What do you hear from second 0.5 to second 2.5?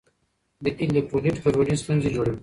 د الیکټرولیټ ګډوډي ستونزې جوړوي.